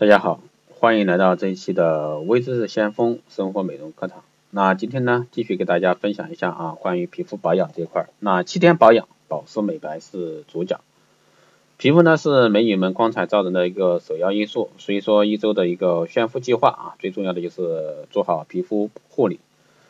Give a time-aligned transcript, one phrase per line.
[0.00, 0.40] 大家好，
[0.70, 4.24] 欢迎来到这一期的微知识先锋生活美容课堂。
[4.48, 8.08] 那今天呢，继续给大家分享一下啊，关于皮肤保养这一块。
[8.18, 10.80] 那七天保养，保湿美白是主角。
[11.76, 19.38] 皮肤呢是美女们光彩照人的一个首要因素，所以说一周的一个炫富计划啊，最重要的就是做好皮肤护理。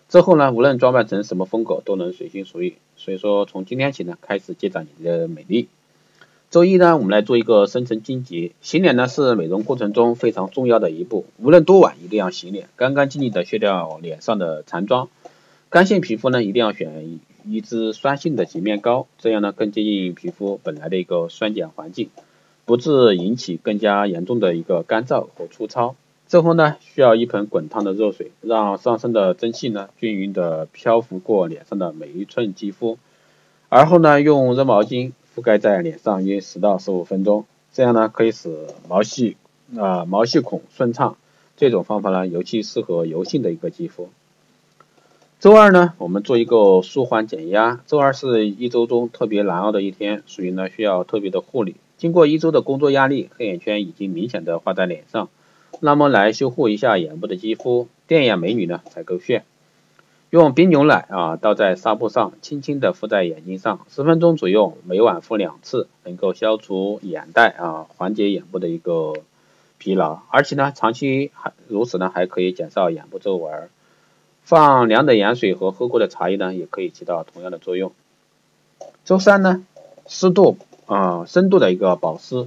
[0.09, 2.75] 之后呢，无论装扮成什么风格，都能随心所欲。
[2.97, 5.69] 所以说，从今天起呢，开始积攒你的美丽。
[6.51, 8.51] 周一呢，我们来做一个深层清洁。
[8.61, 15.09] 洗脸呢是美容过程中非常重要的一步，无论多晚一定要洗脸，干干净净的卸掉脸上的残妆。
[15.69, 22.11] 干性皮肤呢，一定要选一支酸性的洁面膏，这样呢更接近皮肤本来的一个酸碱环境，
[22.65, 25.95] 不致引起更加严重的一个干燥和粗糙。
[26.27, 32.99] 之后呢，需要一盆滚烫的热水，让上升的蒸汽呢均匀的漂浮过脸上的每一寸肌肤，
[33.69, 35.13] 而后呢用热毛巾。
[35.35, 39.37] 覆盖在脸上约十到十五分钟，这样呢可以使毛细
[39.79, 41.17] 啊毛细孔顺畅。
[41.57, 44.09] 这种方法呢尤其适合油性的一个肌肤。
[45.39, 47.81] 周二呢我们做一个舒缓减压。
[47.87, 51.77] 周二是一周中特别难熬的一天，所以呢需要特别的护理。
[51.97, 55.29] 经过一周的工作压力，黑眼圈已经明显的画在脸上，
[55.81, 59.45] 那么来修护一下眼部的肌肤，电眼美女呢才够炫。
[60.31, 69.15] 用冰牛奶啊倒在纱布上，轻轻的敷在眼睛上，十分钟左右，每晚敷两次，能够消除眼袋啊，缓解眼部的一个
[69.79, 73.69] 疲劳，而且呢，长期还如此呢，还可以减少眼部皱纹。
[74.45, 77.91] 放凉的盐水和喝过的茶叶呢，也可以起到同样的作用。
[79.05, 79.67] 周三呢，
[80.07, 82.47] 湿度啊深度的一个保湿，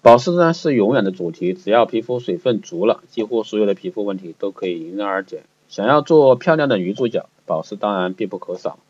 [0.00, 5.42] 保湿呢是永远的主题，只要皮肤水分足了，几乎所有的皮肤问题都可以迎刃而解。
[5.70, 8.80] 想要做漂亮的女主角，保湿当然必不可少。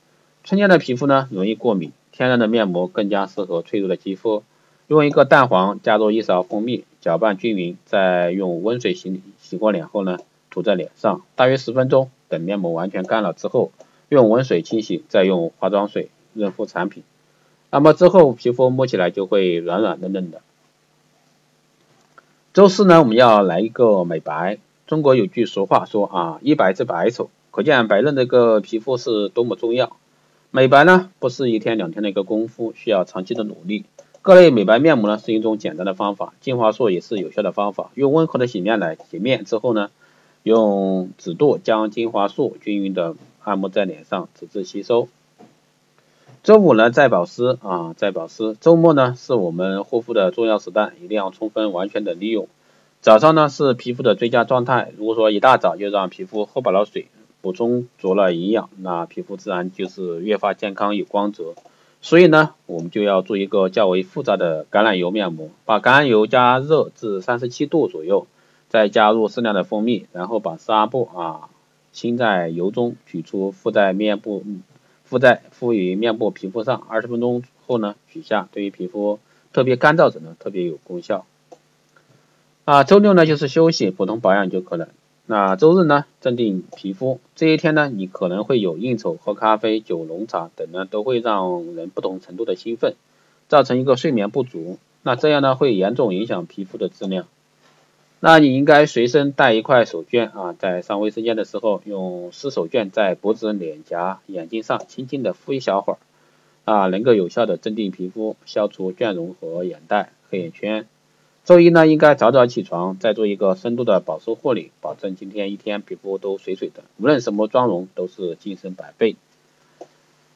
[0.45, 4.43] 春天的皮肤呢容易过敏，天然的面膜更加适合脆弱的肌肤。
[4.87, 10.17] 用一个蛋黄加入一勺蜂蜜，搅拌均匀，再用温水洗洗过脸后呢，
[10.49, 13.73] 涂在脸上，大约十分钟，等面膜完全干了之后，
[14.09, 17.03] 用温水清洗，再用化妆水润肤产品。
[17.71, 20.41] 那么之后皮肤摸起来就会软软嫩嫩的。
[22.55, 24.59] 周四呢，我们要来一个美白。
[24.91, 29.97] 中国有句俗话说啊，一白遮百丑，可见白嫩这个皮肤是多么重要。
[30.51, 33.85] 美白呢，不是一天两天的一个功夫，需要长期的努力。
[34.21, 37.93] 各类美白面膜呢，是一种简单的方法，精华素也是有效的方法。
[37.95, 39.91] 用温和的洗面奶洁面之后呢，
[40.43, 43.15] 用指肚将精华素均匀的
[43.45, 45.07] 按摩在脸上，直至吸收。
[46.43, 48.57] 周五呢再保湿啊，再保湿。
[48.61, 52.49] 周末呢是我们护肤的重要时段，一定要充分完全的利用。
[53.03, 57.07] 早上呢是皮肤的最佳状态，如果说一大早就让皮肤喝饱了水，
[57.41, 61.55] 补充足了营养，那皮肤自然就是越发健康有光泽。
[62.03, 68.27] 所以呢，我们就要做一个较为复杂的橄榄油面膜，把橄榄油加热至三十七度左右，
[68.69, 71.49] 再加入适量的蜂蜜，然后把纱布啊
[71.93, 74.45] 浸在油中取出，敷在面部，
[75.05, 79.19] 敷在敷于面部皮肤上，二十分钟后呢取下，对于皮肤
[79.55, 81.25] 特别干燥者呢特别有功效。
[82.71, 84.87] 啊，周六呢就是休息，普通保养就可能。
[85.27, 87.19] 那周日呢，镇定皮肤。
[87.35, 92.95] 这一天呢，你可能会有应酬、喝咖啡、酒浓茶等呢，都会让人不同程度的兴奋，
[93.49, 94.79] 造成一个睡眠不足。
[95.03, 97.27] 那这样呢，会严重影响皮肤的质量。
[98.21, 105.99] 那你应该随身带一块手绢啊，在上卫生间的时候，用湿手绢在脖子、脸颊、眼睛上轻轻的敷一小会儿，
[106.73, 110.87] 啊，能够有效的镇定皮肤，消除倦容和眼袋、黑眼圈。
[111.51, 119.17] 周一呢，应该早早起床，再做一个深度的保湿护理，保证今天一天皮肤都水水的，无论什么妆容都是精神百倍。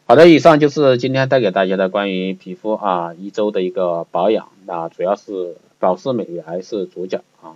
[0.06, 7.54] 好的，以上就是今天带给大家的关于皮肤啊一周的一个保养，那主要是保湿美白是主角啊。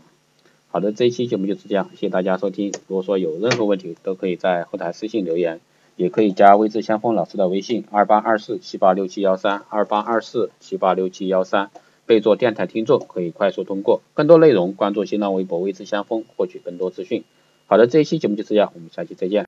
[0.68, 2.72] 好的，这一期节目就是这样，谢谢大家收听。
[2.86, 5.58] 如果说有任何问题，都可以在后台私信留言，
[5.96, 11.70] 也可以加微智先锋老师的微信二八二四七八六七幺三二八二四七八六七幺三。
[12.08, 17.22] 备注电台听众可以快速通过，更多内容关注新浪微博“微知相锋”获取更多资讯。
[17.66, 19.36] 好的，这一期节目就这样，我们下期再见。